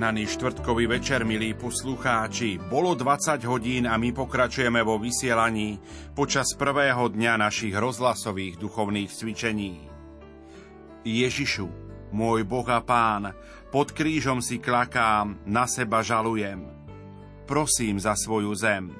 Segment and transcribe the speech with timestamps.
[0.00, 2.56] Požehnaný štvrtkový večer, milí poslucháči.
[2.56, 5.76] Bolo 20 hodín a my pokračujeme vo vysielaní
[6.16, 9.92] počas prvého dňa našich rozhlasových duchovných cvičení.
[11.04, 11.68] Ježišu,
[12.16, 13.36] môj Boh a Pán,
[13.68, 16.64] pod krížom si klakám, na seba žalujem.
[17.44, 18.96] Prosím za svoju zem,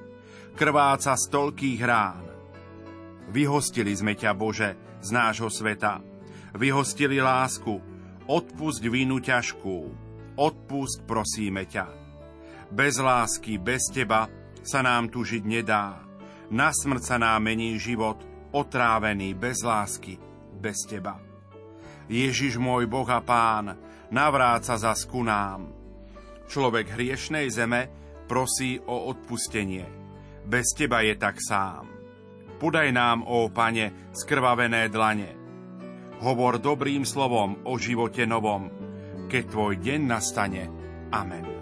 [0.52, 2.28] krváca z toľkých rán.
[3.32, 6.04] Vyhostili sme ťa, Bože, z nášho sveta.
[6.52, 7.80] Vyhostili lásku,
[8.28, 10.09] odpusť vínu ťažkú,
[10.40, 11.86] odpust prosíme ťa.
[12.72, 14.24] Bez lásky, bez teba
[14.64, 16.00] sa nám tu žiť nedá.
[16.50, 18.16] Na smrť sa nám mení život,
[18.56, 20.16] otrávený bez lásky,
[20.56, 21.20] bez teba.
[22.10, 23.78] Ježiš môj Boh a Pán,
[24.10, 25.70] navráca za ku nám.
[26.50, 27.87] Človek hriešnej zeme
[28.26, 29.87] prosí o odpustenie.
[30.43, 31.87] Bez teba je tak sám.
[32.59, 35.30] Podaj nám, ó Pane, skrvavené dlane.
[36.20, 38.79] Hovor dobrým slovom o živote novom,
[39.30, 40.66] keď tvoj deň nastane.
[41.14, 41.60] Amen.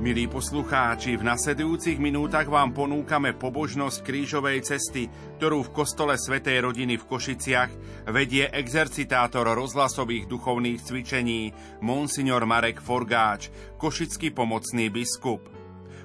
[0.00, 6.96] Milí poslucháči, v nasledujúcich minútach vám ponúkame pobožnosť krížovej cesty, ktorú v kostole Svetej rodiny
[6.96, 7.70] v Košiciach
[8.08, 11.52] vedie exercitátor rozhlasových duchovných cvičení
[11.84, 15.59] Monsignor Marek Forgáč, košický pomocný biskup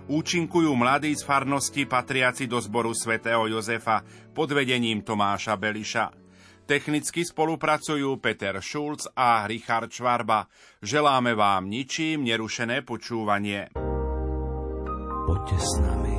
[0.08, 6.06] účinkujú mladí z farnosti patriaci do zboru svätého Jozefa pod vedením Tomáša Beliša.
[6.66, 10.50] Technicky spolupracujú Peter Šulc a Richard Švarba.
[10.82, 13.70] Želáme vám ničím nerušené počúvanie.
[15.26, 16.18] Poďte s nami,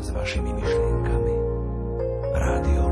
[0.00, 1.34] s vašimi myšlienkami.
[2.32, 2.83] Rádio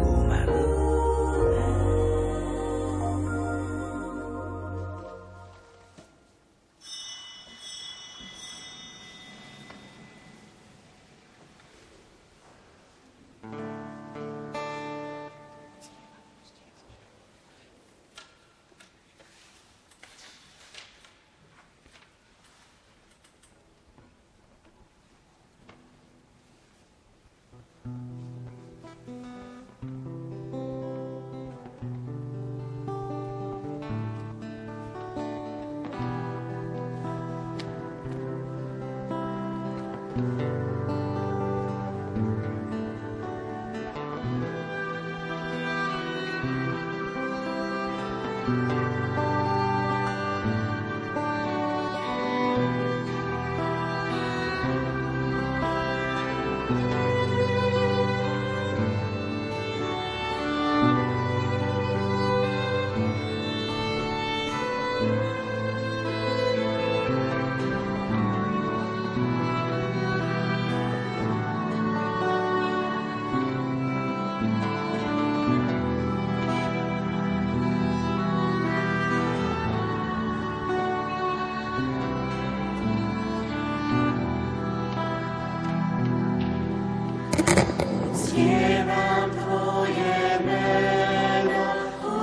[88.33, 91.65] Uctievam Tvoje meno,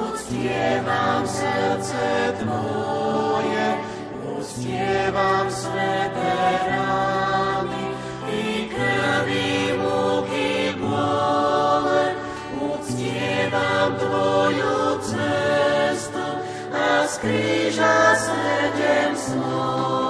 [0.09, 3.68] uctievam srdce Tvoje,
[4.25, 6.34] uctievam sveté
[6.66, 7.86] rány
[8.25, 12.18] i krvi múky bole.
[12.58, 16.26] Uctievam Tvoju cestu
[16.74, 20.09] a z kríža sedem slov.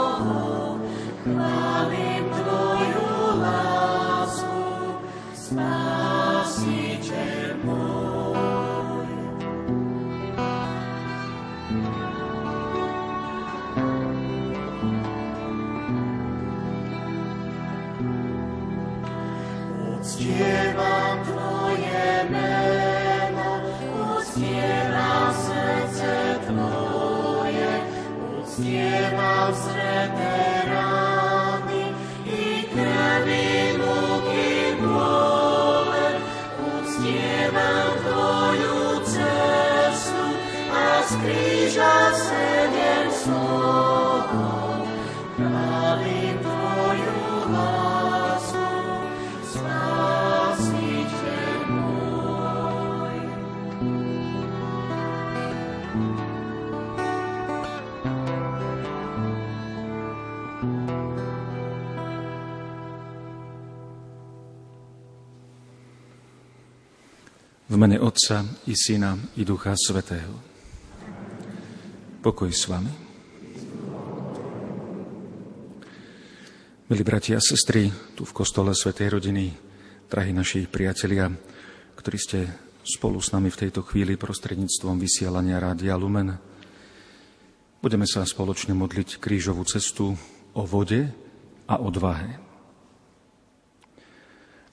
[67.79, 70.35] Mene Otca i Syna i Ducha Svetého.
[72.19, 72.91] Pokoj s vami.
[76.91, 77.87] Milí bratia a sestry,
[78.19, 79.55] tu v kostole Svetej rodiny,
[80.11, 81.31] drahí naši priatelia,
[81.95, 82.39] ktorí ste
[82.83, 86.35] spolu s nami v tejto chvíli prostredníctvom vysielania Rádia Lumen.
[87.79, 90.19] Budeme sa spoločne modliť krížovú cestu
[90.51, 91.07] o vode
[91.63, 92.48] a odvahe.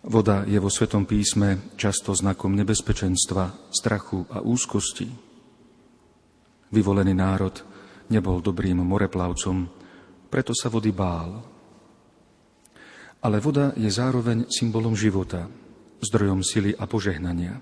[0.06, 5.10] Voda je vo Svetom písme často znakom nebezpečenstva, strachu a úzkosti.
[6.70, 7.50] Vyvolený národ
[8.06, 9.66] nebol dobrým moreplavcom,
[10.30, 11.42] preto sa vody bál.
[13.18, 15.50] Ale voda je zároveň symbolom života,
[15.98, 17.58] zdrojom sily a požehnania.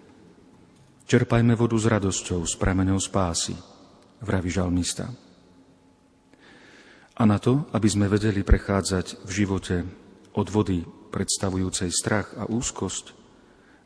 [1.09, 3.57] Čerpajme vodu s radosťou, s prameňou spásy,
[4.21, 5.09] vraví žalmista.
[7.17, 9.77] A na to, aby sme vedeli prechádzať v živote
[10.37, 13.15] od vody predstavujúcej strach a úzkosť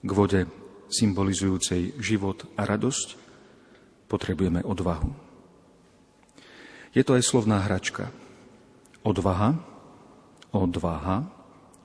[0.01, 0.41] k vode
[0.89, 3.21] symbolizujúcej život a radosť,
[4.09, 5.13] potrebujeme odvahu.
[6.97, 8.09] Je to aj slovná hračka.
[9.05, 9.61] Odvaha,
[10.57, 11.29] odvaha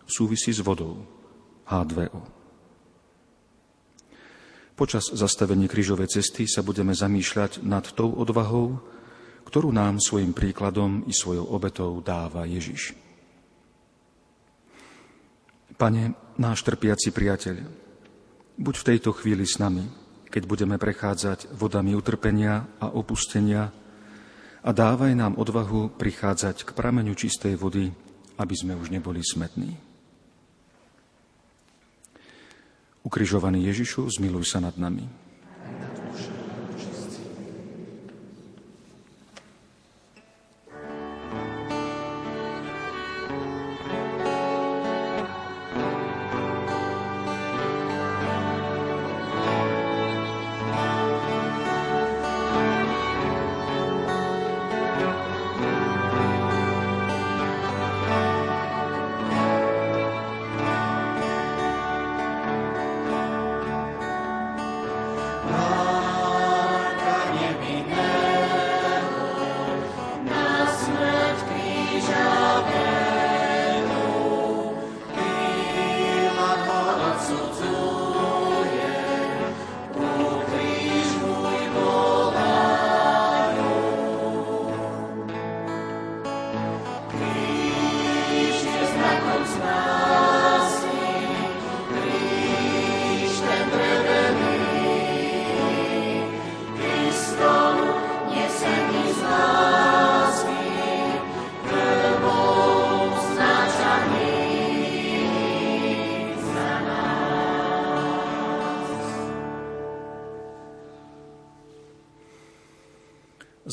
[0.08, 1.04] súvisí s vodou.
[1.68, 2.24] H2O.
[4.74, 8.82] Počas zastavení krížovej cesty sa budeme zamýšľať nad tou odvahou,
[9.48, 13.03] ktorú nám svojim príkladom i svojou obetou dáva Ježiš.
[15.84, 17.60] Pane, náš trpiaci priateľ,
[18.56, 19.84] buď v tejto chvíli s nami,
[20.32, 23.68] keď budeme prechádzať vodami utrpenia a opustenia
[24.64, 27.92] a dávaj nám odvahu prichádzať k prameňu čistej vody,
[28.40, 29.76] aby sme už neboli smetní.
[33.04, 35.23] Ukrižovaný Ježišu, zmiluj sa nad nami.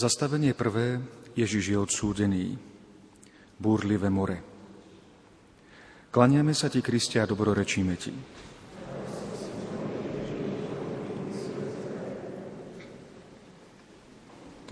[0.00, 0.96] Zastavenie prvé,
[1.36, 2.56] Ježiš je odsúdený.
[3.60, 4.40] Búrlivé more.
[6.08, 8.08] Klaniame sa ti, Kristia, a dobrorečíme ti.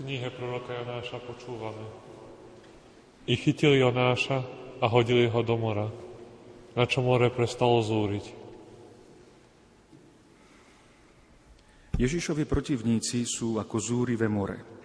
[0.01, 1.85] Knihe proroka Jonáša počúvame.
[3.29, 4.41] I chytili Jonáša
[4.81, 5.93] a hodili ho do mora,
[6.73, 8.25] na čo more prestalo zúriť.
[12.01, 14.78] Ježišovi protivníci sú ako zúrivé more.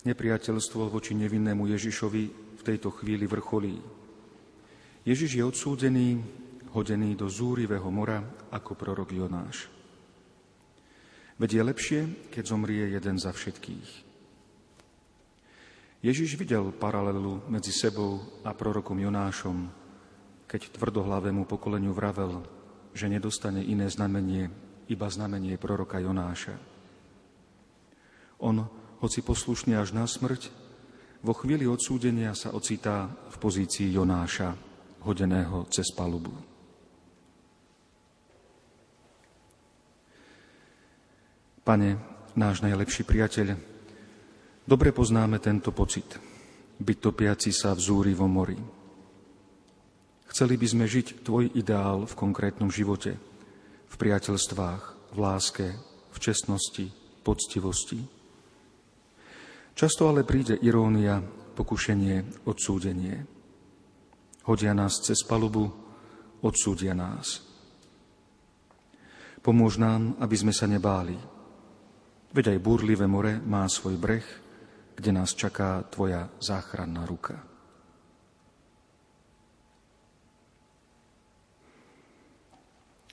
[0.00, 2.22] Nepriateľstvo voči nevinnému Ježišovi
[2.56, 3.76] v tejto chvíli vrcholí.
[5.04, 6.20] Ježiš je odsúdený,
[6.72, 9.68] hodený do zúrivého mora ako prorok Jonáš.
[11.40, 12.00] Veď je lepšie,
[12.32, 13.88] keď zomrie jeden za všetkých.
[16.00, 19.68] Ježiš videl paralelu medzi sebou a prorokom Jonášom,
[20.48, 22.40] keď tvrdohlavému pokoleniu vravel,
[22.96, 24.48] že nedostane iné znamenie,
[24.88, 26.56] iba znamenie proroka Jonáša.
[28.40, 30.52] On hoci poslušný až na smrť,
[31.20, 34.56] vo chvíli odsúdenia sa ocitá v pozícii Jonáša,
[35.04, 36.32] hodeného cez palubu.
[41.60, 42.00] Pane,
[42.36, 43.52] náš najlepší priateľ,
[44.64, 46.16] dobre poznáme tento pocit,
[46.80, 48.56] byť topiaci sa v zúrivom mori.
[50.30, 53.18] Chceli by sme žiť Tvoj ideál v konkrétnom živote,
[53.90, 55.66] v priateľstvách, v láske,
[56.10, 56.86] v čestnosti,
[57.26, 58.19] poctivosti,
[59.74, 61.20] Často ale príde irónia,
[61.56, 63.16] pokušenie, odsúdenie.
[64.44, 65.68] Hodia nás cez palubu,
[66.40, 67.44] odsúdia nás.
[69.40, 71.16] Pomôž nám, aby sme sa nebáli.
[72.30, 74.26] Veď aj búrlivé more má svoj breh,
[74.94, 77.40] kde nás čaká Tvoja záchranná ruka.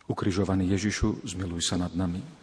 [0.07, 2.36] Ukrižovaný Ježišu, zmiluj sa nad nami.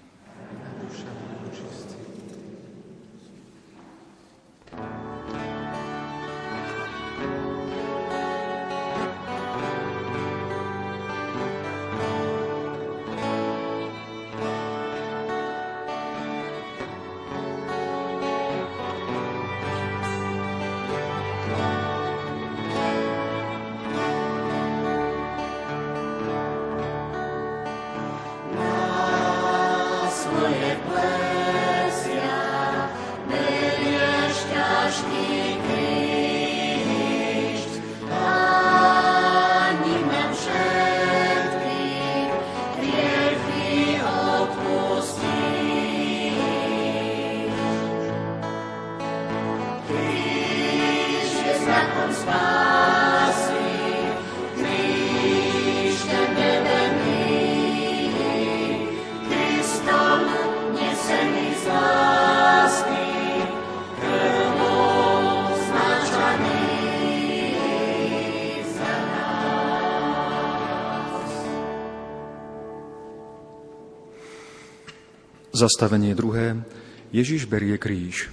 [75.64, 76.61] Zastavenie druhé.
[77.09, 78.28] Ježiš berie kríž.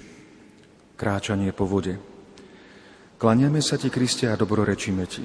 [1.00, 1.96] Kráčanie po vode.
[3.16, 5.24] Klaniame sa ti, Kriste, a dobrorečíme ti.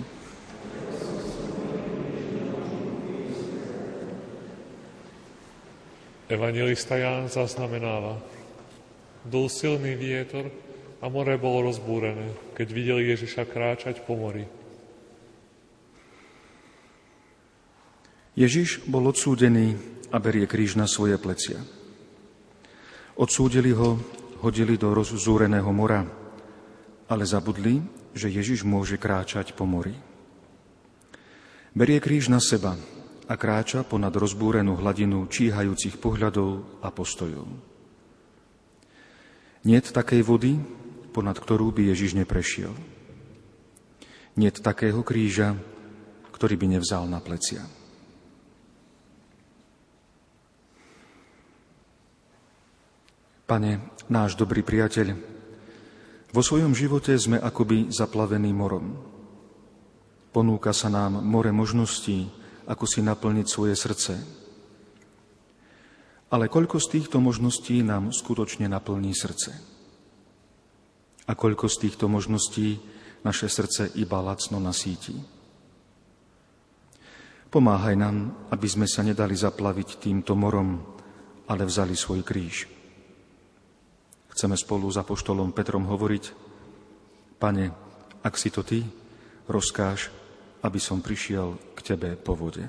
[6.31, 8.23] Evangelista Ján zaznamenáva.
[9.27, 10.47] Dul silný vietor
[11.03, 14.47] a more bolo rozbúrené, keď videli Ježiša kráčať po mori.
[18.39, 19.75] Ježiš bol odsúdený
[20.15, 21.59] a berie kríž na svoje plecia.
[23.17, 23.97] Odsúdili ho,
[24.45, 26.05] hodili do rozzúreného mora,
[27.09, 27.81] ale zabudli,
[28.13, 29.97] že Ježiš môže kráčať po mori.
[31.73, 32.77] Berie kríž na seba
[33.25, 37.49] a kráča ponad rozbúrenú hladinu číhajúcich pohľadov a postojov.
[39.65, 40.61] Niet takej vody,
[41.17, 42.73] ponad ktorú by Ježiš neprešiel.
[44.37, 45.57] Niet takého kríža,
[46.37, 47.65] ktorý by nevzal na plecia.
[53.47, 55.15] Pane, náš dobrý priateľ,
[56.35, 58.99] vo svojom živote sme akoby zaplavení morom.
[60.35, 62.27] Ponúka sa nám more možností,
[62.67, 64.19] ako si naplniť svoje srdce.
[66.35, 69.55] Ale koľko z týchto možností nám skutočne naplní srdce?
[71.31, 72.83] A koľko z týchto možností
[73.23, 75.15] naše srdce iba lacno nasíti?
[77.47, 80.83] Pomáhaj nám, aby sme sa nedali zaplaviť týmto morom,
[81.47, 82.76] ale vzali svoj kríž.
[84.37, 86.25] Chceme spolu s Apoštolom Petrom hovoriť,
[87.41, 87.73] Pane,
[88.21, 88.85] ak si to Ty,
[89.49, 90.13] rozkáž,
[90.61, 92.69] aby som prišiel k Tebe po vode.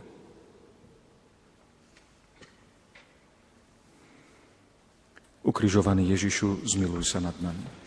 [5.43, 7.86] Ukrižovaný Ježišu, zmiluj sa nad nami.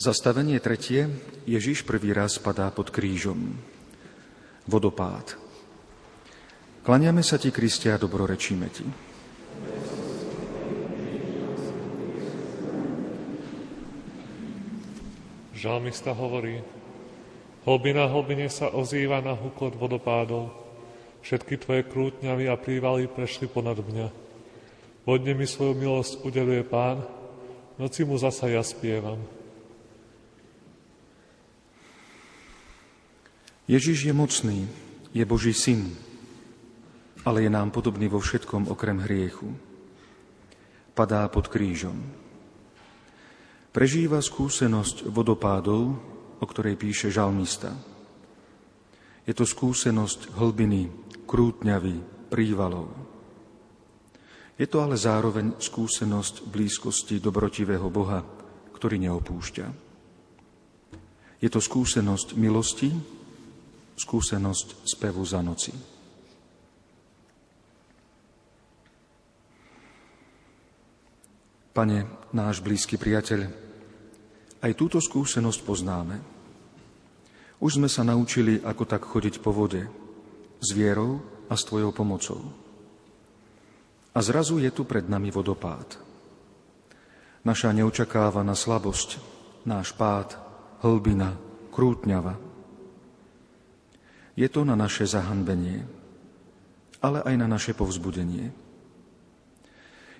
[0.00, 1.12] Zastavenie tretie.
[1.44, 3.52] Ježiš prvý raz padá pod krížom.
[4.64, 5.36] Vodopád.
[6.80, 8.88] Klaniame sa ti, Kristia, a dobrorečíme ti.
[15.52, 16.64] Žalmista hovorí,
[17.68, 20.48] hlbina hlbine sa ozýva na hukot vodopádov.
[21.20, 24.08] Všetky tvoje krútňavy a prívaly prešli ponad mňa.
[25.04, 27.04] Vodne mi svoju milosť udeluje pán,
[27.76, 29.39] noci mu zasa ja spievam.
[33.70, 34.66] Ježiš je mocný,
[35.14, 35.94] je Boží syn,
[37.22, 39.46] ale je nám podobný vo všetkom okrem hriechu.
[40.90, 41.94] Padá pod krížom.
[43.70, 45.82] Prežíva skúsenosť vodopádov,
[46.42, 47.70] o ktorej píše žalmista.
[49.22, 50.90] Je to skúsenosť hlbiny,
[51.30, 52.90] krútňavy, prívalov.
[54.58, 58.18] Je to ale zároveň skúsenosť blízkosti dobrotivého Boha,
[58.74, 59.66] ktorý neopúšťa.
[61.38, 63.19] Je to skúsenosť milosti,
[64.00, 65.76] skúsenosť spevu za noci.
[71.70, 71.98] Pane,
[72.32, 73.46] náš blízky priateľ,
[74.60, 76.16] aj túto skúsenosť poznáme.
[77.60, 79.84] Už sme sa naučili, ako tak chodiť po vode,
[80.60, 82.40] s vierou a s Tvojou pomocou.
[84.16, 86.00] A zrazu je tu pred nami vodopád.
[87.46, 89.16] Naša neočakávaná slabosť,
[89.64, 90.36] náš pád,
[90.82, 91.36] hlbina,
[91.72, 92.34] krútňava–
[94.40, 95.84] je to na naše zahanbenie,
[97.04, 98.48] ale aj na naše povzbudenie.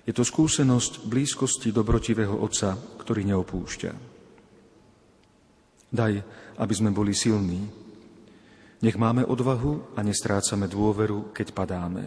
[0.05, 3.91] Je to skúsenosť blízkosti dobrotivého Otca, ktorý neopúšťa.
[5.89, 6.13] Daj,
[6.61, 7.65] aby sme boli silní.
[8.81, 12.05] Nech máme odvahu a nestrácame dôveru, keď padáme.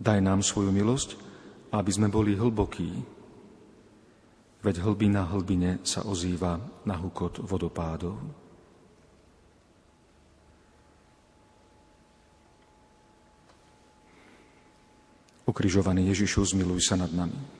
[0.00, 1.16] Daj nám svoju milosť,
[1.76, 3.20] aby sme boli hlbokí,
[4.64, 6.56] veď hlbina hlbine sa ozýva
[6.88, 8.39] na hukot vodopádov.
[15.50, 17.59] Ukrižovaný Ježišu, zmiluj sa nad nami.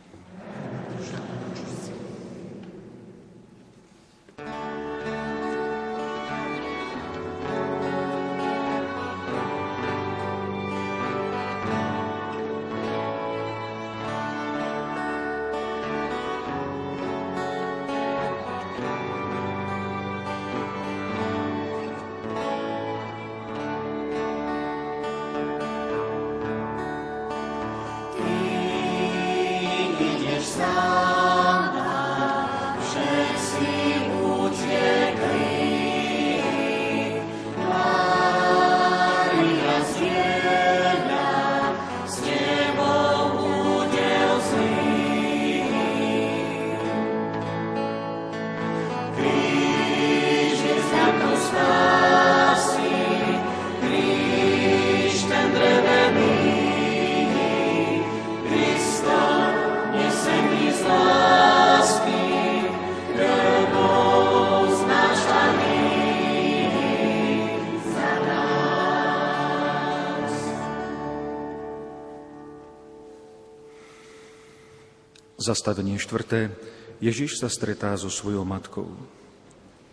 [75.41, 76.53] Zastavenie štvrté.
[77.01, 78.93] Ježiš sa stretá so svojou matkou.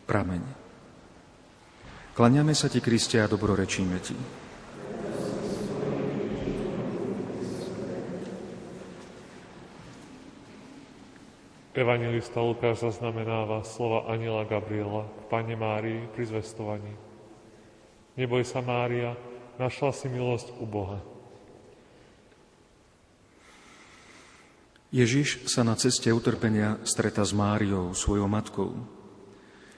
[0.04, 0.44] Prameň.
[2.12, 4.18] Klaňame sa ti, Kristia, a dobrorečíme ti.
[11.78, 16.92] Evangelista Lukáš zaznamenáva slova Aniela Gabriela k Pane Márii pri zvestovaní.
[18.20, 19.16] Neboj sa, Mária,
[19.56, 21.00] našla si milosť u Boha.
[24.98, 28.74] Ježiš sa na ceste utrpenia streta s Máriou, svojou matkou.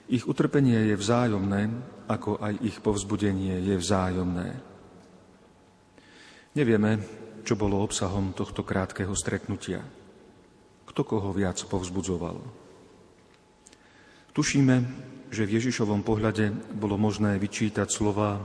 [0.08, 1.68] Ich utrpenie je vzájomné,
[2.08, 4.56] ako aj ich povzbudenie je vzájomné.
[6.56, 7.04] Nevieme,
[7.44, 9.84] čo bolo obsahom tohto krátkeho stretnutia.
[10.88, 12.40] Kto koho viac povzbudzoval.
[14.32, 14.76] Tušíme,
[15.28, 18.40] že v Ježišovom pohľade bolo možné vyčítať slova,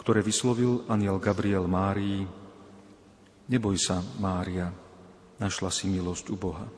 [0.00, 2.24] ktoré vyslovil aniel Gabriel Márii.
[3.52, 4.72] Neboj sa, Mária,
[5.40, 6.68] našla si milosť u Boha.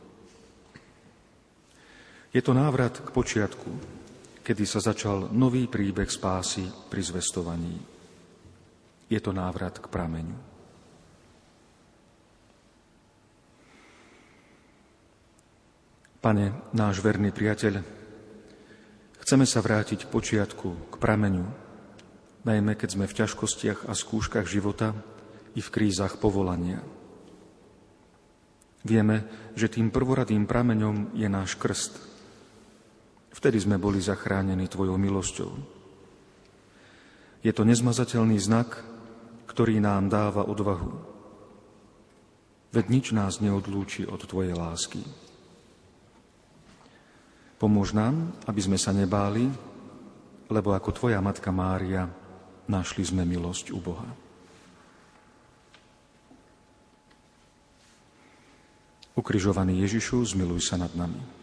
[2.33, 3.71] Je to návrat k počiatku,
[4.41, 7.77] kedy sa začal nový príbeh spásy pri zvestovaní.
[9.13, 10.39] Je to návrat k prameňu.
[16.23, 17.83] Pane, náš verný priateľ,
[19.27, 21.45] chceme sa vrátiť k počiatku, k prameňu,
[22.47, 24.95] najmä keď sme v ťažkostiach a skúškach života
[25.53, 26.79] i v krízach povolania.
[28.83, 29.23] Vieme,
[29.55, 32.03] že tým prvoradým prameňom je náš krst.
[33.33, 35.51] Vtedy sme boli zachránení Tvojou milosťou.
[37.43, 38.83] Je to nezmazateľný znak,
[39.51, 40.95] ktorý nám dáva odvahu.
[42.73, 45.03] Veď nič nás neodlúči od Tvojej lásky.
[47.63, 49.47] Pomôž nám, aby sme sa nebáli,
[50.51, 52.11] lebo ako Tvoja Matka Mária
[52.67, 54.32] našli sme milosť u Boha.
[59.23, 61.42] Ukrižovaný Ježišu, zmiluj sa nad nami.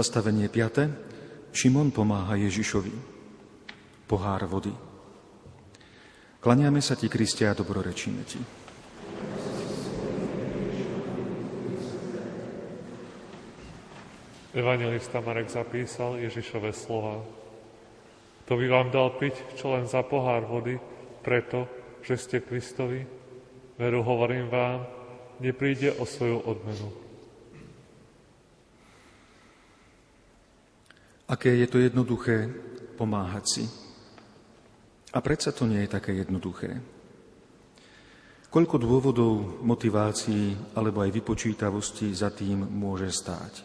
[0.00, 1.52] Zastavenie 5.
[1.52, 2.88] Šimon pomáha Ježišovi.
[4.08, 4.72] Pohár vody.
[6.40, 8.40] Klaniame sa ti, Kristia, a dobrorečíme ti.
[14.56, 17.20] Evangelista Marek zapísal Ježišove slova.
[18.48, 20.80] To by vám dal piť, čo len za pohár vody,
[21.20, 21.68] preto,
[22.00, 23.04] že ste Kristovi?
[23.76, 24.80] Veru hovorím vám,
[25.44, 27.09] nepríde o svoju odmenu.
[31.30, 32.50] Aké je to jednoduché
[32.98, 33.64] pomáhať si.
[35.14, 36.82] A predsa to nie je také jednoduché.
[38.50, 43.62] Koľko dôvodov, motivácií alebo aj vypočítavosti za tým môže stáť.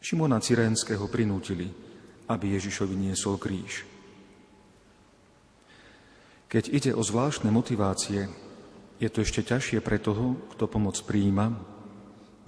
[0.00, 1.68] Šimona Cyrenského prinútili,
[2.32, 3.84] aby Ježišovi niesol kríž.
[6.48, 8.24] Keď ide o zvláštne motivácie,
[8.96, 11.52] je to ešte ťažšie pre toho, kto pomoc príjima,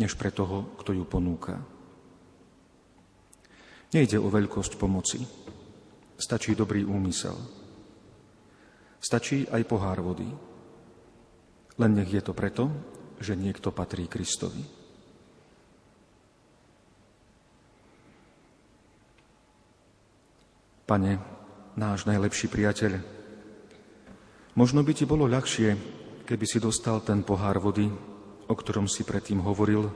[0.01, 1.61] než pre toho, kto ju ponúka.
[3.93, 5.21] Nejde o veľkosť pomoci.
[6.17, 7.37] Stačí dobrý úmysel.
[8.97, 10.25] Stačí aj pohár vody.
[11.77, 12.73] Len nech je to preto,
[13.21, 14.65] že niekto patrí Kristovi.
[20.89, 21.13] Pane,
[21.77, 22.97] náš najlepší priateľ,
[24.57, 25.77] možno by ti bolo ľahšie,
[26.25, 27.93] keby si dostal ten pohár vody,
[28.49, 29.89] o ktorom si predtým hovoril,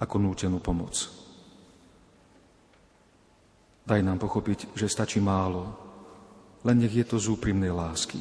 [0.00, 1.27] ako nútenú pomoc.
[3.88, 5.72] Daj nám pochopiť, že stačí málo,
[6.60, 8.20] len nech je to z úprimnej lásky.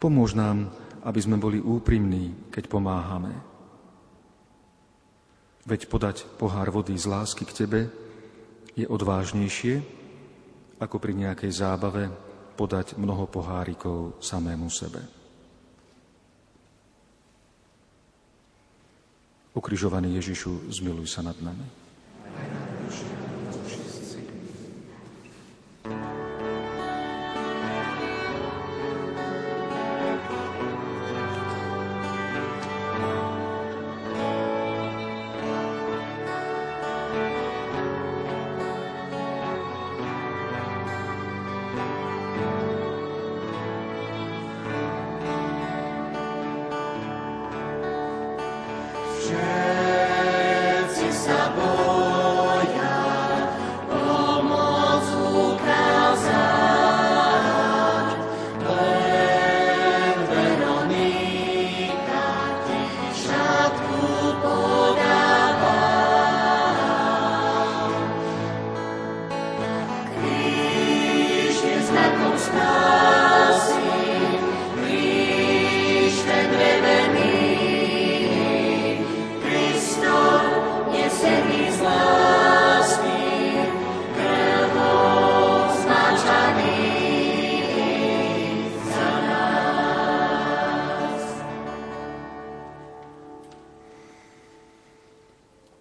[0.00, 0.72] Pomôž nám,
[1.04, 3.36] aby sme boli úprimní, keď pomáhame.
[5.68, 7.80] Veď podať pohár vody z lásky k Tebe
[8.72, 9.84] je odvážnejšie,
[10.80, 12.08] ako pri nejakej zábave
[12.56, 15.04] podať mnoho pohárikov samému sebe.
[19.52, 21.79] Ukrižovaný Ježišu, zmiluj sa nad nami.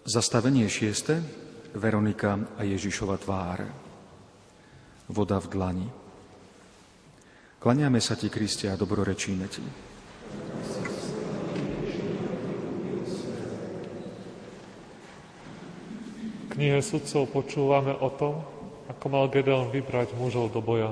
[0.09, 1.21] Zastavenie šieste,
[1.77, 3.61] Veronika a Ježišova tvár.
[5.05, 5.87] Voda v dlani.
[7.61, 9.61] Klaniame sa ti, Kristia, a dobrorečíme ti.
[16.41, 18.41] V knihe sudcov počúvame o tom,
[18.89, 20.89] ako mal Gedeon vybrať mužov do boja.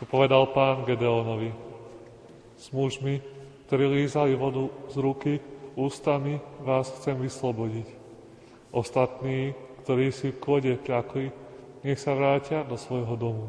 [0.00, 1.52] To povedal pán Gedeonovi.
[2.56, 3.20] S mužmi,
[3.68, 5.36] ktorí lízali vodu z ruky,
[5.74, 7.88] ústami vás chcem vyslobodiť.
[8.74, 9.54] Ostatní,
[9.86, 11.30] ktorí si v kôde kľakli,
[11.84, 13.46] nech sa vrátia do svojho domu.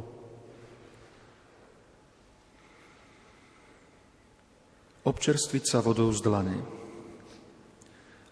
[5.06, 6.58] Občerstviť sa vodou z dlane.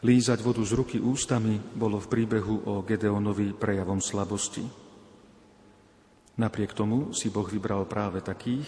[0.03, 4.65] Lízať vodu z ruky ústami bolo v príbehu o Gedeonovi prejavom slabosti.
[6.34, 8.65] Napriek tomu si Boh vybral práve takých,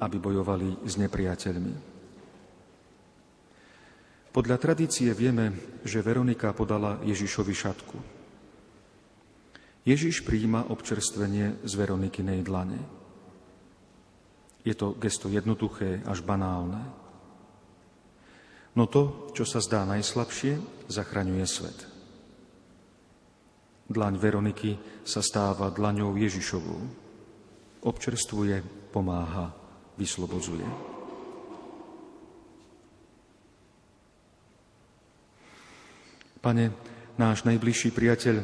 [0.00, 1.95] aby bojovali s nepriateľmi.
[4.36, 7.96] Podľa tradície vieme, že Veronika podala Ježišovi šatku.
[9.88, 12.76] Ježiš príjima občerstvenie z Veronikinej dlane.
[14.60, 16.84] Je to gesto jednoduché až banálne.
[18.76, 21.88] No to, čo sa zdá najslabšie, zachraňuje svet.
[23.88, 26.80] Dlaň Veroniky sa stáva dlaňou Ježišovou.
[27.88, 28.60] Občerstvuje,
[28.92, 29.56] pomáha,
[29.96, 30.95] vyslobodzuje.
[36.46, 36.70] Pane,
[37.18, 38.38] náš najbližší priateľ,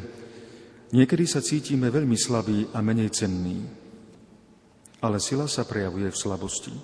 [0.91, 3.63] niekedy sa cítime veľmi slabí a menej cenní,
[4.99, 6.75] ale sila sa prejavuje v slabosti.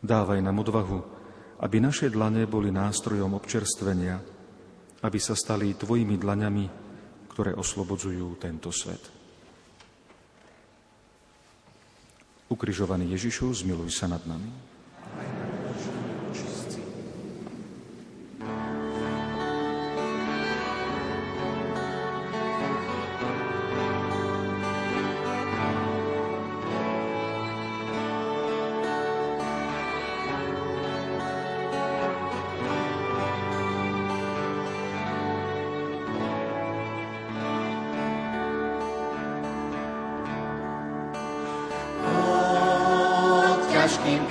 [0.00, 0.98] Dávaj nám odvahu,
[1.60, 4.16] aby naše dlane boli nástrojom občerstvenia,
[5.04, 6.64] aby sa stali Tvojimi dlaňami,
[7.28, 9.04] ktoré oslobodzujú tento svet.
[12.48, 14.71] Ukrižovaný Ježišu, zmiluj sa nad nami.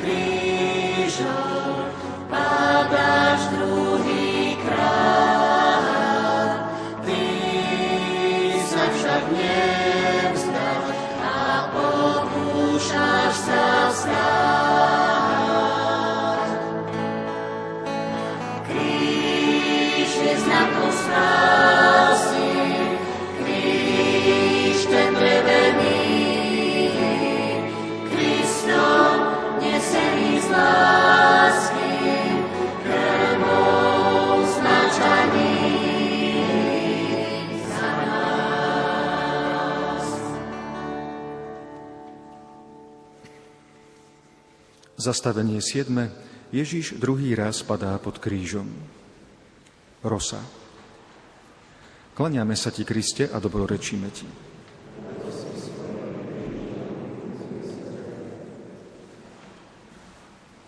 [0.02, 1.51] kríža.
[45.02, 45.90] Zastavenie 7.
[46.54, 48.70] Ježiš druhý raz padá pod krížom.
[50.06, 50.38] Rosa.
[52.14, 54.30] Klaniame sa ti, Kriste, a dobrorečíme ti.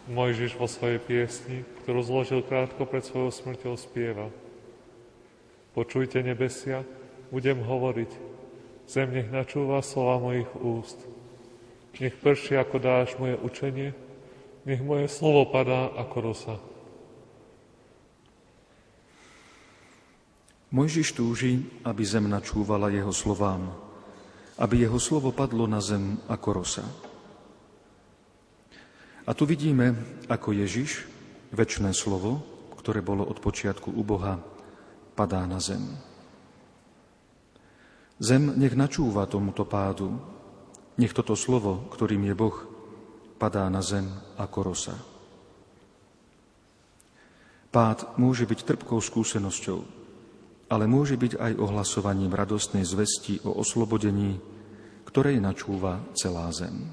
[0.09, 4.33] Mojžiš vo svojej piesni, ktorú zložil krátko pred svojou smrťou, spieva.
[5.77, 6.81] Počujte nebesia,
[7.29, 8.09] budem hovoriť.
[8.89, 10.97] Zem nech načúva slova mojich úst.
[12.01, 13.93] Nech prší ako dáš moje učenie,
[14.63, 16.55] nech moje slovo padá ako rosa.
[20.73, 23.69] Mojžiš túži, aby zem načúvala jeho slovám,
[24.57, 26.85] aby jeho slovo padlo na zem ako rosa.
[29.23, 29.93] A tu vidíme,
[30.27, 31.05] ako Ježiš,
[31.53, 32.41] väčšné slovo,
[32.81, 34.41] ktoré bolo od počiatku u Boha,
[35.13, 35.79] padá na zem.
[38.17, 40.17] Zem nech načúva tomuto pádu,
[40.97, 42.72] nech toto slovo, ktorým je Boh,
[43.43, 44.07] padá na zem
[44.39, 44.95] ako rosa.
[47.67, 49.83] Pád môže byť trpkou skúsenosťou,
[50.71, 54.39] ale môže byť aj ohlasovaním radostnej zvesti o oslobodení,
[55.03, 56.87] ktorej načúva celá zem.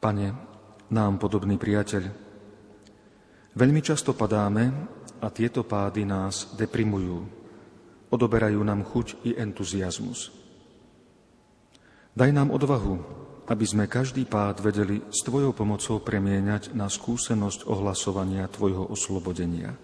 [0.00, 0.26] Pane,
[0.88, 2.08] nám podobný priateľ,
[3.52, 4.72] veľmi často padáme
[5.20, 7.43] a tieto pády nás deprimujú,
[8.14, 10.30] odoberajú nám chuť i entuziasmus.
[12.14, 12.94] Daj nám odvahu,
[13.50, 19.74] aby sme každý pád vedeli s Tvojou pomocou premieňať na skúsenosť ohlasovania Tvojho oslobodenia.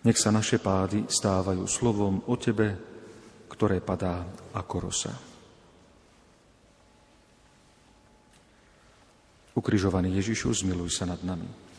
[0.00, 2.72] Nech sa naše pády stávajú slovom o Tebe,
[3.52, 4.24] ktoré padá
[4.56, 5.12] ako rosa.
[9.52, 11.69] Ukrižovaný Ježišu, zmiluj sa nad nami.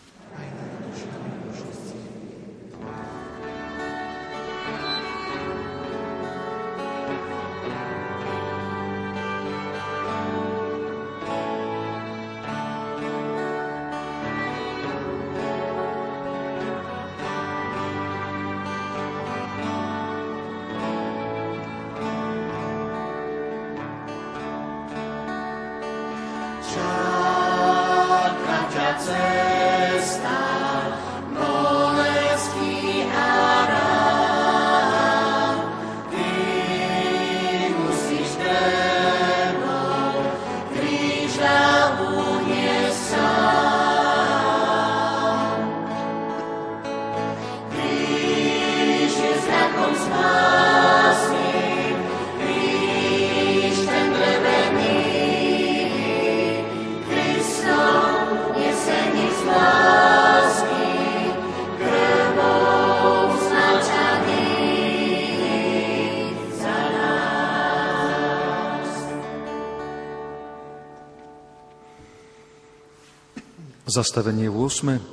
[73.91, 75.03] Zastavenie 8.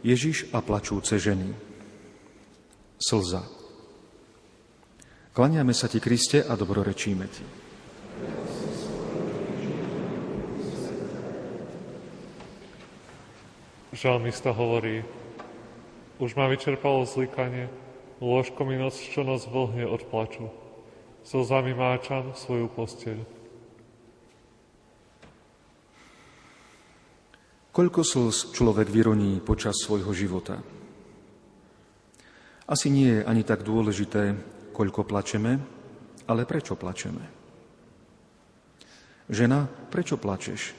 [0.00, 1.52] Ježiš a plačúce ženy.
[2.96, 3.44] Slza.
[5.36, 7.44] Klaniame sa ti, Kriste, a dobrorečíme ti.
[13.92, 15.04] Žalmista hovorí,
[16.16, 17.68] už ma vyčerpalo zlikanie,
[18.16, 20.48] lôžko mi noc čo noc vlhne od plaču.
[21.28, 23.41] Slzami máčam svoju posteľ.
[27.72, 30.60] Koľko slz človek vyroní počas svojho života?
[32.68, 34.36] Asi nie je ani tak dôležité,
[34.76, 35.56] koľko plačeme,
[36.28, 37.24] ale prečo plačeme.
[39.32, 40.76] Žena, prečo plačeš?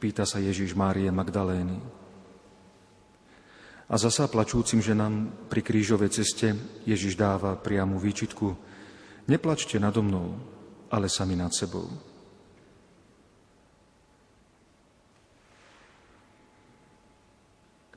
[0.00, 1.76] Pýta sa Ježiš Márie Magdalény.
[3.84, 6.56] A zasa plačúcim ženám pri krížovej ceste
[6.88, 8.56] Ježiš dáva priamu výčitku
[9.24, 10.36] Neplačte nado mnou,
[10.92, 11.88] ale sami nad sebou.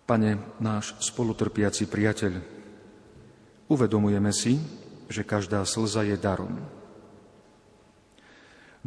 [0.08, 2.40] Pane, náš spolutrpiaci priateľ,
[3.68, 4.56] uvedomujeme si,
[5.12, 6.56] že každá slza je darom.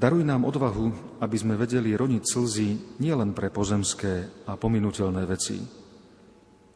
[0.01, 2.69] Daruj nám odvahu, aby sme vedeli roniť slzy
[3.05, 5.61] nielen pre pozemské a pominutelné veci,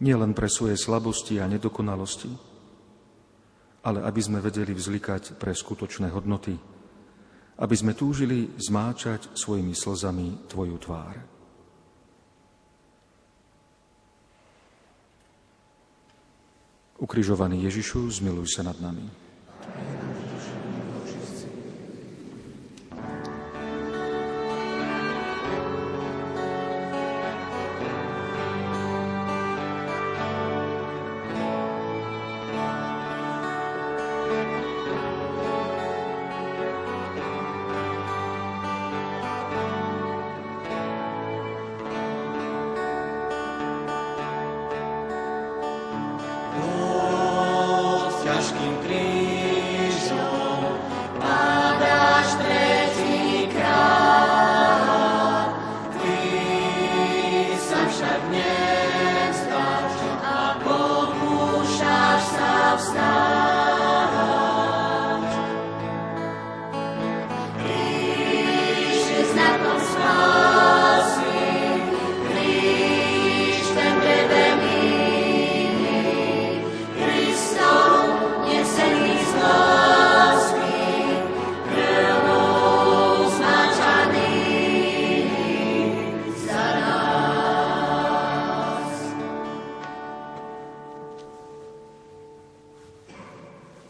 [0.04, 2.28] nielen pre svoje slabosti a nedokonalosti,
[3.80, 6.52] ale aby sme vedeli vzlikať pre skutočné hodnoty,
[7.64, 11.34] aby sme túžili zmáčať svojimi slzami Tvoju tvár.
[17.04, 19.23] Ukrižovaný Ježišu, zmiluj sa nad nami.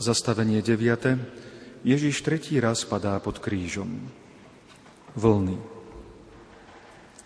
[0.05, 1.81] Zastavenie 9.
[1.81, 4.05] Ježiš tretí raz padá pod krížom.
[5.17, 5.57] Vlny.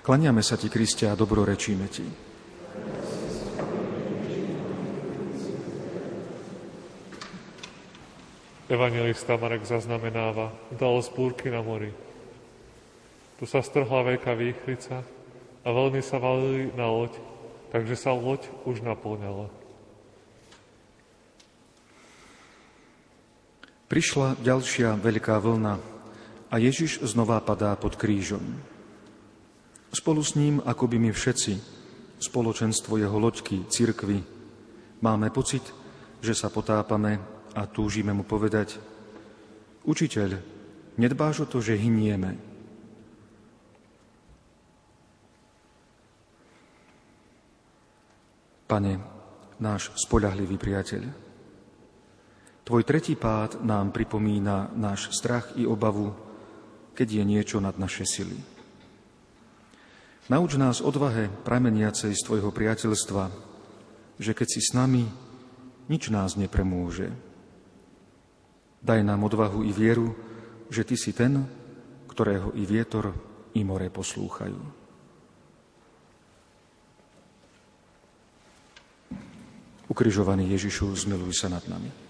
[0.06, 2.06] Klaniame sa ti, Kristia, a dobrorečíme ti.
[8.70, 11.90] Evangelista Marek zaznamenáva udalosť búrky na mori.
[13.42, 15.02] Tu sa strhla veľká výchrica
[15.66, 17.10] a vlny sa valili na loď,
[17.74, 19.57] takže sa loď už naplňala.
[23.88, 25.74] Prišla ďalšia veľká vlna
[26.52, 28.44] a Ježiš znova padá pod krížom.
[29.88, 31.52] Spolu s ním, ako by my všetci,
[32.20, 34.20] spoločenstvo jeho loďky, cirkvy,
[35.00, 35.64] máme pocit,
[36.20, 37.16] že sa potápame
[37.56, 38.76] a túžime mu povedať
[39.88, 40.36] Učiteľ,
[41.00, 42.36] nedbáš o to, že hynieme.
[48.68, 49.00] Pane,
[49.56, 51.27] náš spoľahlivý priateľ,
[52.68, 56.12] Tvoj tretí pád nám pripomína náš strach i obavu,
[56.92, 58.36] keď je niečo nad naše sily.
[60.28, 63.32] Nauč nás odvahe prameniacej z Tvojho priateľstva,
[64.20, 65.08] že keď si s nami,
[65.88, 67.08] nič nás nepremôže.
[68.84, 70.12] Daj nám odvahu i vieru,
[70.68, 71.48] že Ty si ten,
[72.04, 73.16] ktorého i vietor,
[73.56, 74.60] i more poslúchajú.
[79.88, 82.07] Ukrižovaný Ježišu, zmiluj sa nad nami.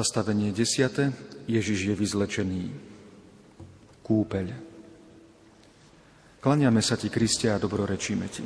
[0.00, 1.12] Zastavenie 10.
[1.44, 2.72] Ježiš je vyzlečený.
[4.00, 4.48] Kúpeľ.
[6.40, 8.40] Klaniame sa ti, Kristia, a dobrorečíme ti.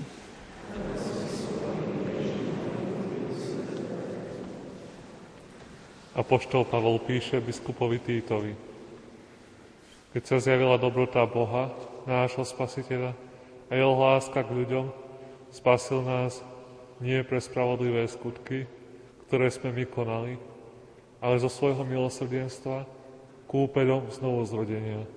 [6.19, 8.59] Apoštol Pavol píše biskupovi Týtovi.
[10.11, 11.71] Keď sa zjavila dobrota Boha,
[12.03, 13.15] nášho spasiteľa,
[13.71, 14.91] a jeho láska k ľuďom,
[15.55, 16.43] spasil nás
[16.99, 18.67] nie pre spravodlivé skutky,
[19.31, 20.35] ktoré sme my konali,
[21.25, 22.85] ale zo svojho milosrdenstva
[23.49, 25.09] kúpeľom znovu zrodenia.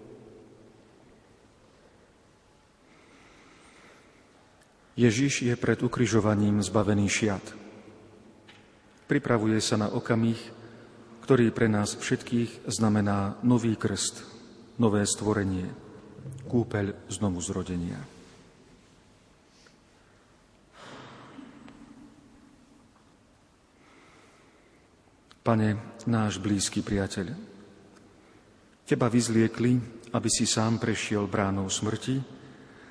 [4.95, 7.43] Ježiš je pred ukrižovaním zbavený šiat.
[9.05, 10.39] Pripravuje sa na okamih,
[11.27, 14.23] ktorý pre nás všetkých znamená nový krst,
[14.79, 15.67] nové stvorenie,
[16.47, 17.99] kúpeľ znovu zrodenia.
[25.45, 27.35] Pane, náš blízky priateľ,
[28.87, 29.75] Teba vyzliekli,
[30.15, 32.23] aby si sám prešiel bránou smrti,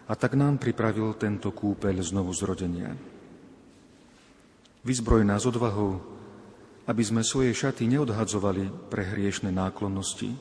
[0.07, 2.93] a tak nám pripravil tento kúpeľ znovu zrodenia.
[4.85, 5.99] Vyzbroj nás odvahou,
[6.85, 10.37] aby sme svoje šaty neodhadzovali pre hriešne náklonnosti,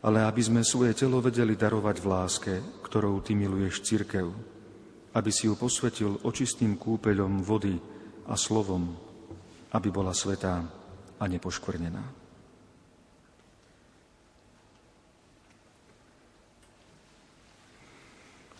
[0.00, 2.54] ale aby sme svoje telo vedeli darovať v láske,
[2.86, 4.30] ktorou Ty miluješ církev,
[5.10, 7.76] aby si ju posvetil očistným kúpeľom vody
[8.30, 8.94] a slovom,
[9.74, 10.62] aby bola svetá
[11.20, 12.04] a nepoškvrnená.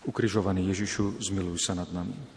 [0.06, 2.35] Ukrižovaný Ježišu, zmiluj sa nad nami.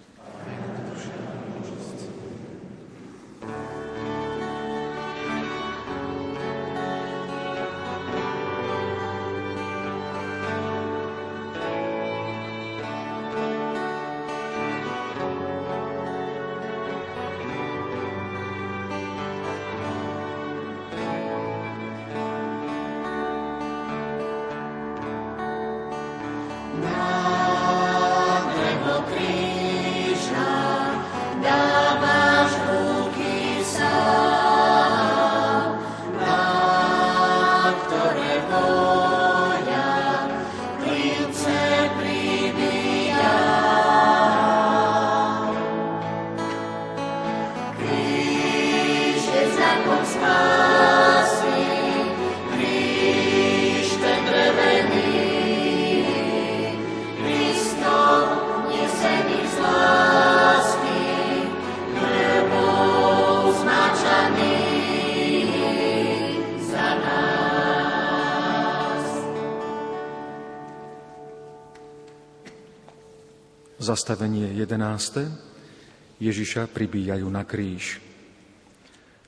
[73.90, 76.22] Zastavenie 11.
[76.22, 77.98] Ježiša pribíjajú na kríž.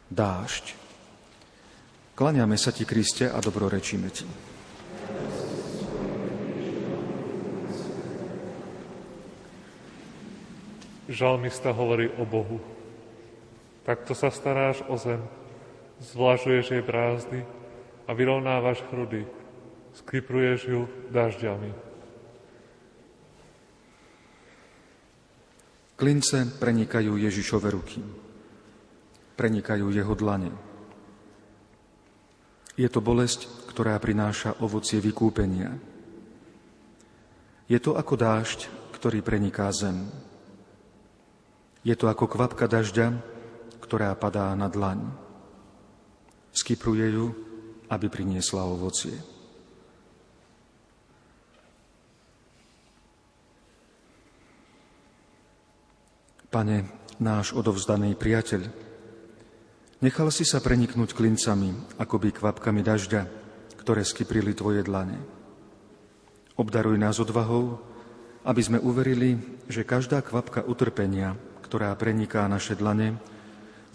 [0.05, 0.77] Dážď.
[2.13, 4.29] Klaňame sa ti, Kriste, a dobrorečíme ti.
[11.09, 12.61] Žalmista hovorí o Bohu.
[13.81, 15.25] Takto sa staráš o zem,
[16.13, 17.41] zvlažuješ jej brázdy
[18.05, 19.25] a vyrovnávaš hrudy,
[19.97, 21.90] skypruješ ju dažďami.
[26.01, 28.01] Klince prenikajú Ježišove ruky.
[29.37, 30.49] Prenikajú jeho dlane.
[32.73, 35.77] Je to bolesť, ktorá prináša ovocie vykúpenia.
[37.69, 38.65] Je to ako dážď,
[38.97, 40.09] ktorý preniká zem.
[41.85, 43.21] Je to ako kvapka dažďa,
[43.85, 45.05] ktorá padá na dlaň.
[46.49, 47.29] Skypruje ju,
[47.93, 49.30] aby priniesla ovocie.
[56.51, 56.83] Pane,
[57.23, 58.67] náš odovzdaný priateľ,
[60.03, 63.23] nechal si sa preniknúť klincami, akoby kvapkami dažďa,
[63.79, 65.15] ktoré skyprili Tvoje dlane.
[66.59, 67.79] Obdaruj nás odvahou,
[68.43, 69.39] aby sme uverili,
[69.71, 73.15] že každá kvapka utrpenia, ktorá preniká naše dlane,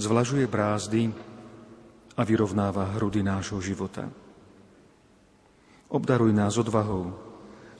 [0.00, 1.12] zvlažuje brázdy
[2.16, 4.08] a vyrovnáva hrudy nášho života.
[5.92, 7.12] Obdaruj nás odvahou,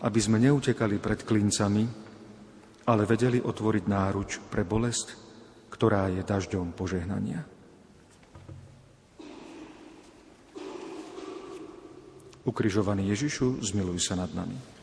[0.04, 2.05] aby sme neutekali pred klincami,
[2.86, 5.18] ale vedeli otvoriť náruč pre bolesť,
[5.68, 7.42] ktorá je dažďom požehnania.
[12.46, 14.75] Ukrižovaný Ježišu, zmiluj sa nad nami.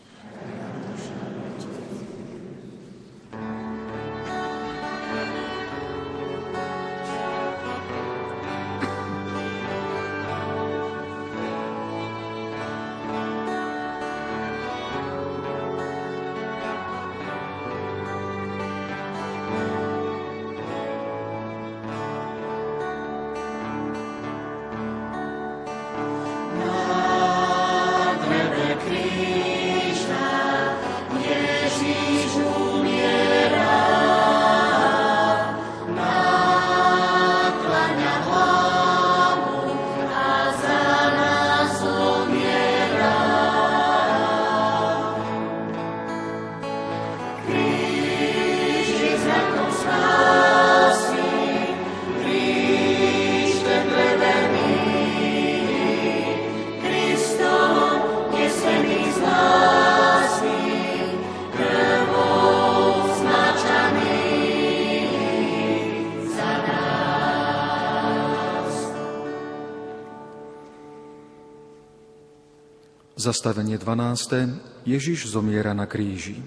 [73.24, 74.84] Zastavenie 12.
[74.84, 76.43] Ježiš zomiera na kríži.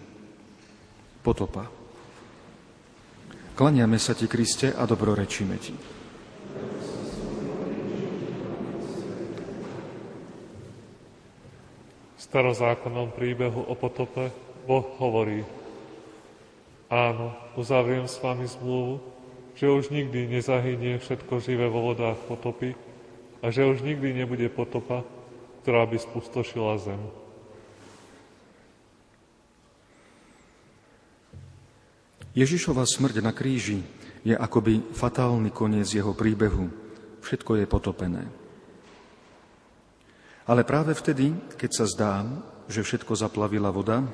[1.25, 1.73] Potopa.
[3.57, 5.73] Klaniame sa ti, Kriste, a dobrorečíme ti.
[12.13, 14.29] V starozákonnom príbehu o potope
[14.69, 15.49] Boh hovorí
[16.93, 19.01] Áno, uzavriem s vami zmluvu,
[19.57, 22.77] že už nikdy nezahynie všetko živé vo vodách potopy
[23.41, 25.09] a že už nikdy nebude potopa,
[25.67, 27.03] ktorá by spustošila zem.
[32.39, 33.83] Ježišova smrť na kríži
[34.23, 36.71] je akoby fatálny koniec jeho príbehu.
[37.19, 38.23] Všetko je potopené.
[40.47, 42.15] Ale práve vtedy, keď sa zdá,
[42.71, 44.07] že všetko zaplavila voda,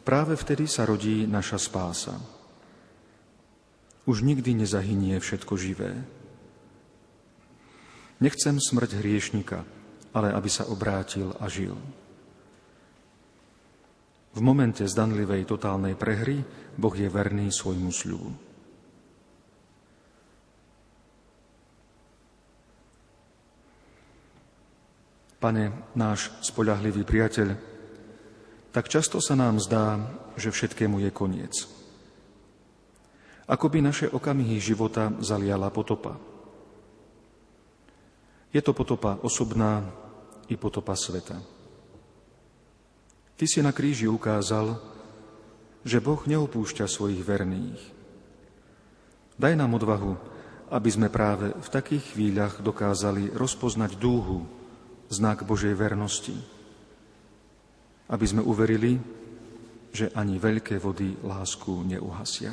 [0.00, 2.16] práve vtedy sa rodí naša spása.
[4.08, 5.92] Už nikdy nezahynie všetko živé.
[8.24, 9.76] Nechcem smrť hriešnika,
[10.12, 11.76] ale aby sa obrátil a žil.
[14.36, 16.44] V momente zdanlivej totálnej prehry
[16.78, 18.30] Boh je verný svojmu sľubu.
[25.38, 27.54] Pane, náš spoľahlivý priateľ,
[28.74, 30.02] tak často sa nám zdá,
[30.34, 31.54] že všetkému je koniec.
[33.48, 36.18] Ako by naše okamihy života zaliala potopa.
[38.48, 39.84] Je to potopa osobná
[40.48, 41.36] i potopa sveta.
[43.38, 44.80] Ty si na kríži ukázal,
[45.86, 47.80] že Boh neopúšťa svojich verných.
[49.38, 50.18] Daj nám odvahu,
[50.74, 54.42] aby sme práve v takých chvíľach dokázali rozpoznať dúhu,
[55.08, 56.34] znak Božej vernosti.
[58.10, 58.98] Aby sme uverili,
[59.94, 62.52] že ani veľké vody lásku neuhasia.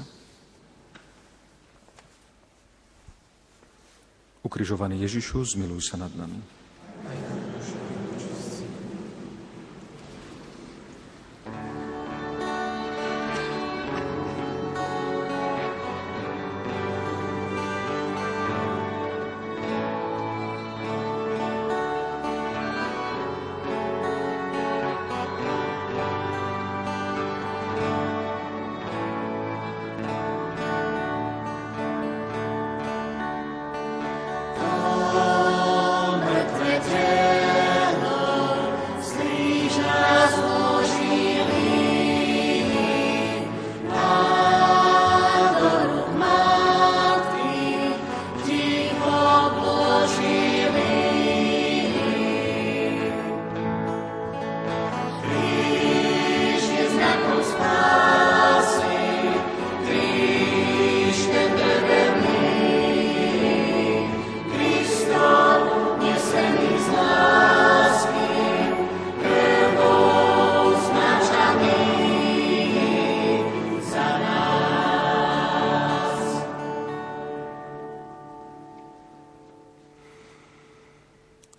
[4.46, 6.38] Ukrižovaný Ježišu, zmiluj sa nad nami.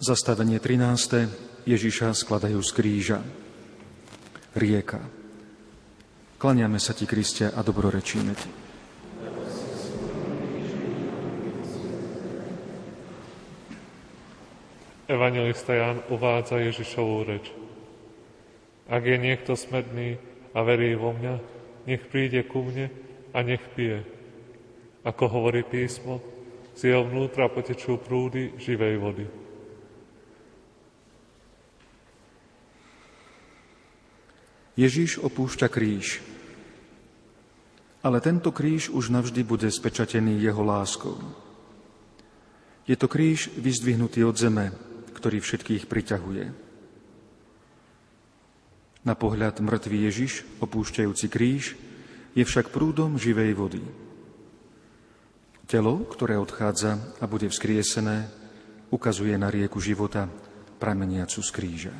[0.06, 1.66] Zastavenie 13.
[1.66, 3.18] Ježiša skladajú z kríža.
[4.54, 5.02] Rieka.
[6.38, 8.50] Klaniame sa ti, Kriste, a dobrorečíme ti.
[15.10, 17.50] Evangelista Ján uvádza Ježišovú reč.
[18.86, 20.22] Ak je niekto smedný
[20.54, 21.34] a verí vo mňa,
[21.90, 22.94] nech príde ku mne
[23.34, 24.06] a nech pije.
[25.02, 26.22] Ako hovorí písmo,
[26.78, 29.45] z jeho vnútra potečú prúdy živej vody.
[34.76, 36.20] Ježíš opúšťa kríž,
[38.04, 41.16] ale tento kríž už navždy bude spečatený jeho láskou.
[42.86, 44.70] Je to kríž vyzdvihnutý od zeme,
[45.16, 46.44] ktorý všetkých priťahuje.
[49.02, 51.74] Na pohľad mŕtvý Ježiš, opúšťajúci kríž,
[52.36, 53.82] je však prúdom živej vody.
[55.66, 58.28] Telo, ktoré odchádza a bude vzkriesené,
[58.92, 60.30] ukazuje na rieku života,
[60.78, 61.96] prameniacu z kríža.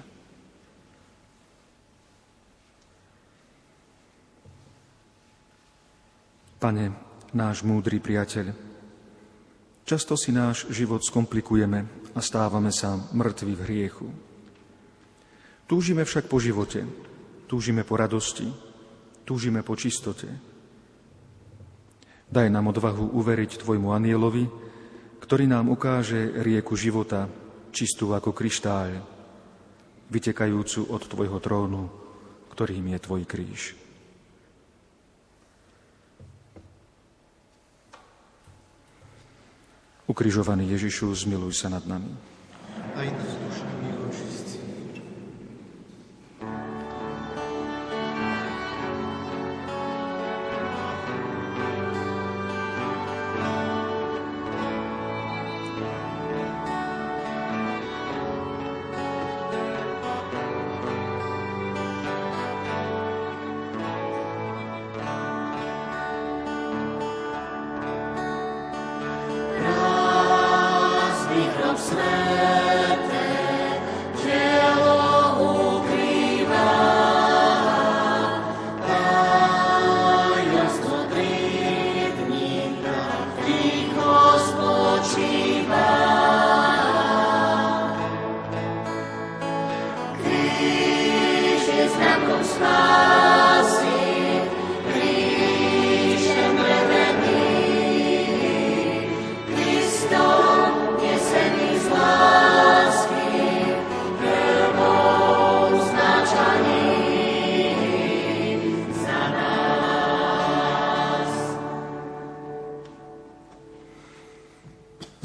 [6.56, 6.88] Pane,
[7.36, 8.56] náš múdry priateľ,
[9.84, 11.84] často si náš život skomplikujeme
[12.16, 14.08] a stávame sa mŕtvi v hriechu.
[15.68, 16.88] Túžime však po živote,
[17.44, 18.48] túžime po radosti,
[19.28, 20.32] túžime po čistote.
[22.32, 24.48] Daj nám odvahu uveriť Tvojmu anielovi,
[25.20, 27.28] ktorý nám ukáže rieku života,
[27.68, 29.04] čistú ako kryštáľ,
[30.08, 31.84] vytekajúcu od Tvojho trónu,
[32.48, 33.85] ktorým je Tvoj kríž.
[40.06, 42.10] Ukrižovaný Ježišu, zmiluj sa nad nami.
[42.94, 43.08] Aj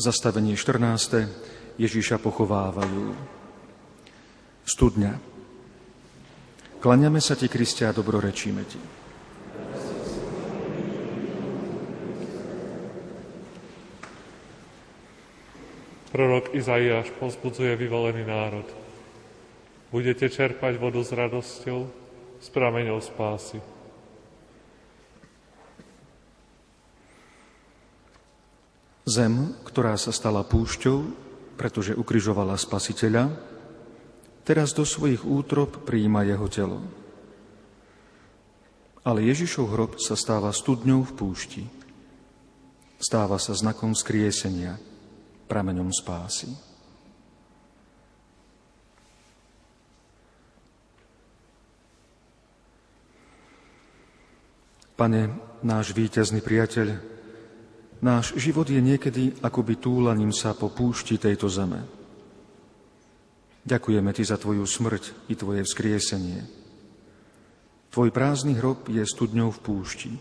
[0.01, 1.29] Zastavenie 14.
[1.77, 3.13] Ježíša pochovávajú.
[4.65, 5.13] Studňa.
[6.81, 8.81] Klaňame sa ti, Kristia, a dobrorečíme ti.
[16.09, 18.65] Prorok Izaiáš pozbudzuje vyvolený národ.
[19.93, 21.79] Budete čerpať vodu s radosťou,
[22.41, 23.61] s prameňou spásy.
[29.11, 31.03] Zem, ktorá sa stala púšťou,
[31.59, 33.27] pretože ukrižovala spasiteľa,
[34.47, 36.79] teraz do svojich útrop prijíma jeho telo.
[39.03, 41.63] Ale Ježišov hrob sa stáva studňou v púšti.
[43.03, 44.79] Stáva sa znakom skriesenia,
[45.51, 46.47] prameňom spásy.
[54.95, 55.33] Pane,
[55.65, 57.11] náš víťazný priateľ,
[58.01, 61.85] Náš život je niekedy akoby túlaním sa po púšti tejto zeme.
[63.61, 66.41] Ďakujeme Ti za Tvoju smrť i Tvoje vzkriesenie.
[67.93, 70.11] Tvoj prázdny hrob je studňou v púšti.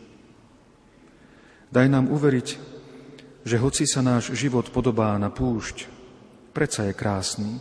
[1.72, 2.48] Daj nám uveriť,
[3.48, 5.88] že hoci sa náš život podobá na púšť,
[6.52, 7.56] predsa je krásny,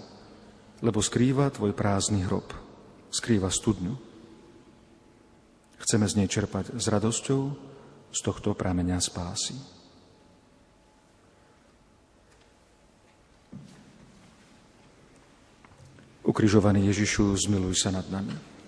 [0.83, 2.51] lebo skrýva Tvoj prázdny hrob,
[3.07, 3.95] skrýva studňu.
[5.79, 7.41] Chceme z nej čerpať s radosťou
[8.11, 9.78] z tohto prameňa spásy.
[16.29, 18.58] Ukrižovaný Ježišu, zmiluj sa nad nami.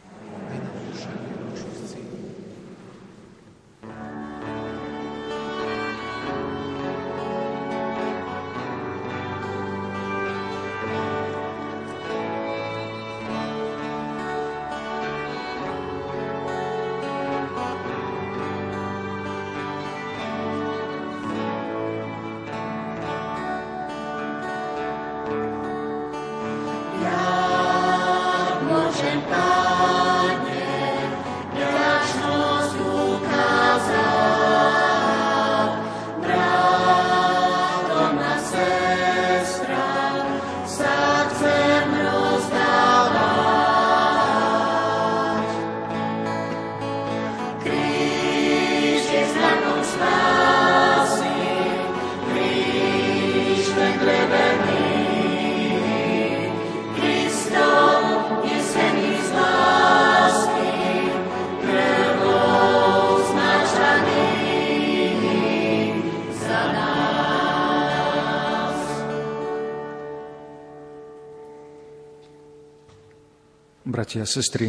[74.12, 74.68] Bratia a sestry,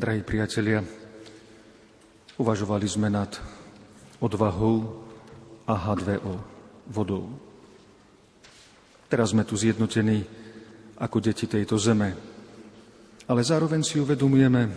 [0.00, 0.80] drahí priatelia,
[2.40, 3.28] uvažovali sme nad
[4.16, 5.04] odvahou
[5.68, 6.40] a H2O,
[6.88, 7.28] vodou.
[9.12, 10.24] Teraz sme tu zjednotení
[10.96, 12.16] ako deti tejto zeme,
[13.28, 14.72] ale zároveň si uvedomujeme,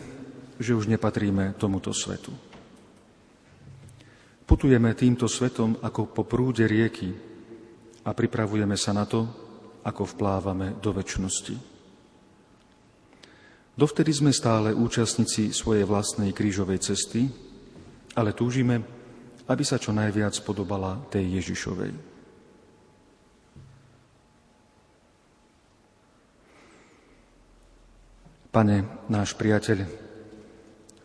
[0.59, 2.35] že už nepatríme tomuto svetu.
[4.43, 7.15] Putujeme týmto svetom ako po prúde rieky
[8.03, 9.23] a pripravujeme sa na to,
[9.87, 11.70] ako vplávame do väčšnosti.
[13.71, 17.31] Dovtedy sme stále účastníci svojej vlastnej krížovej cesty,
[18.19, 18.83] ale túžime,
[19.47, 21.91] aby sa čo najviac podobala tej Ježišovej.
[28.51, 29.87] Pane, náš priateľ,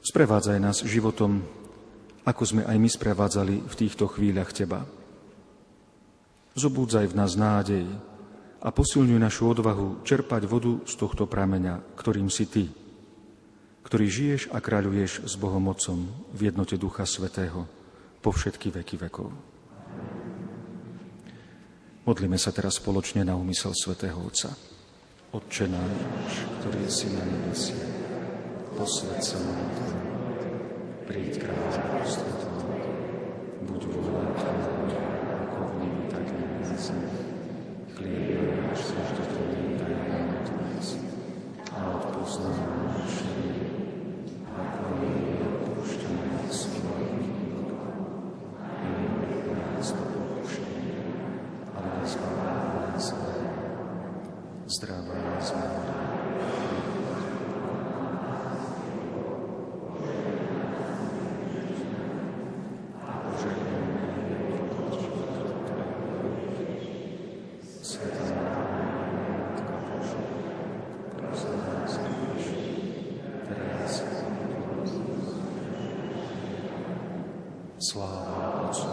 [0.02, 1.46] sprevádzaj nás životom,
[2.26, 4.82] ako sme aj my sprevádzali v týchto chvíľach Teba.
[6.58, 7.86] Zobúdzaj v nás nádej,
[8.66, 12.66] a posilňuj našu odvahu čerpať vodu z tohto prameňa, ktorým si Ty,
[13.86, 17.70] ktorý žiješ a kráľuješ s Bohom Otcom v jednote Ducha Svetého
[18.18, 19.30] po všetky veky vekov.
[22.10, 24.50] Modlíme sa teraz spoločne na úmysel Svetého Otca.
[25.30, 27.74] Otče náš, ktorý si na nebesi,
[28.74, 29.62] posved sa na
[31.06, 32.82] príď kráľovstvo Tvoje,
[33.62, 34.98] buď vôľa Tvoja,
[35.46, 37.10] ako v nebi, tak i na zemi.
[37.94, 38.46] Chlieb
[77.76, 78.88] Sláva Otcu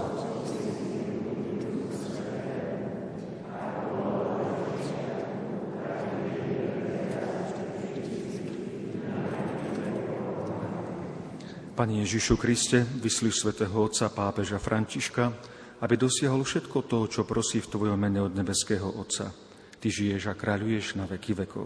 [11.73, 15.33] Pane Ježišu Kriste, vyslíš svätého Otca pápeža Františka,
[15.81, 19.33] aby dosiahol všetko to, čo prosí v Tvojom mene od nebeského Otca.
[19.81, 21.65] Ty žiješ a kráľuješ na veky vekov.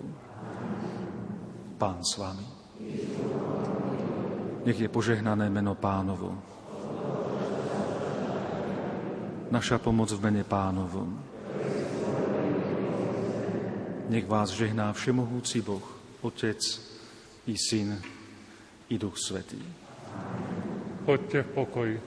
[1.76, 2.48] Pán s Vami.
[4.64, 6.32] Nech je požehnané meno pánovo.
[9.52, 11.12] Naša pomoc v mene pánovom.
[14.08, 15.84] Nech vás žehná všemohúci Boh,
[16.24, 16.64] Otec
[17.52, 18.00] i Syn
[18.88, 19.87] i Duch Svetý.
[21.08, 22.01] Choďte v pokoji.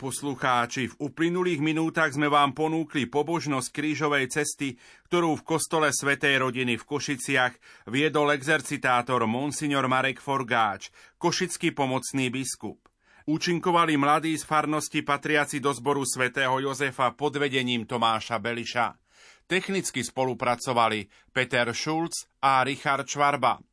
[0.00, 4.80] Poslucháči, v uplynulých minútach sme vám ponúkli pobožnosť krížovej cesty,
[5.12, 10.88] ktorú v kostole Svetej rodiny v Košiciach viedol exercitátor Monsignor Marek Forgáč,
[11.20, 12.88] košický pomocný biskup.
[13.28, 18.96] Účinkovali mladí z farnosti patriaci do zboru svätého Jozefa pod vedením Tomáša Beliša.
[19.44, 23.69] Technicky spolupracovali Peter Schulz a Richard Čvarba.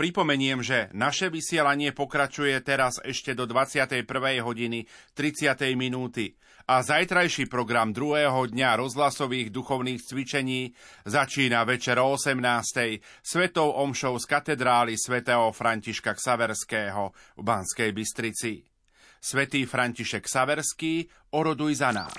[0.00, 4.08] Pripomeniem, že naše vysielanie pokračuje teraz ešte do 21.
[4.40, 5.76] hodiny 30.
[5.76, 10.72] minúty a zajtrajší program druhého dňa rozhlasových duchovných cvičení
[11.04, 12.96] začína večer o 18.
[13.20, 18.64] svetou omšou z katedrály svätého Františka Ksaverského v Banskej Bystrici.
[19.20, 22.16] Svetý František Saverský, oroduj za nás.